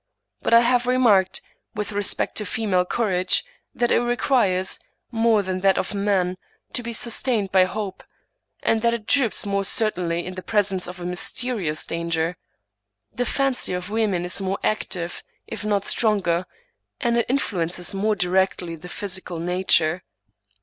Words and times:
But 0.41 0.55
I 0.55 0.61
have 0.61 0.87
remarked, 0.87 1.43
with 1.75 1.91
respect 1.91 2.33
to 2.37 2.45
female 2.47 2.85
courage, 2.85 3.45
that 3.75 3.91
it 3.91 3.99
requires, 4.01 4.79
more 5.11 5.43
than 5.43 5.59
that 5.59 5.77
of 5.77 5.93
men, 5.93 6.37
to 6.73 6.81
be 6.81 6.91
sustained 6.91 7.51
by 7.51 7.65
hope; 7.65 8.03
and 8.63 8.81
that 8.81 8.95
it 8.95 9.05
droops 9.05 9.45
more 9.45 9.63
certainly 9.63 10.25
in 10.25 10.33
the 10.33 10.41
presence 10.41 10.87
of 10.87 10.99
a 10.99 11.05
mysterious 11.05 11.85
danger. 11.85 12.35
The 13.13 13.27
fancy 13.27 13.73
of 13.73 13.91
women 13.91 14.25
is 14.25 14.41
more 14.41 14.57
active, 14.63 15.23
if 15.45 15.63
not 15.63 15.85
stronger, 15.85 16.47
and 16.99 17.15
it 17.15 17.27
influ 17.27 17.63
ences 17.65 17.93
more 17.93 18.15
directly 18.15 18.73
the 18.73 18.89
physical 18.89 19.37
nature. 19.37 20.01